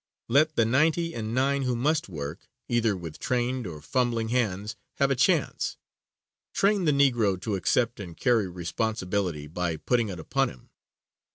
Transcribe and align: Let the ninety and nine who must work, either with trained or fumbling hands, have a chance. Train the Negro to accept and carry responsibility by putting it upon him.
Let 0.27 0.55
the 0.55 0.65
ninety 0.65 1.13
and 1.13 1.31
nine 1.31 1.61
who 1.61 1.75
must 1.75 2.09
work, 2.09 2.49
either 2.67 2.97
with 2.97 3.19
trained 3.19 3.67
or 3.67 3.81
fumbling 3.83 4.29
hands, 4.29 4.75
have 4.95 5.11
a 5.11 5.15
chance. 5.15 5.77
Train 6.55 6.85
the 6.85 6.91
Negro 6.91 7.39
to 7.41 7.53
accept 7.53 7.99
and 7.99 8.17
carry 8.17 8.47
responsibility 8.47 9.45
by 9.45 9.77
putting 9.77 10.09
it 10.09 10.19
upon 10.19 10.49
him. 10.49 10.69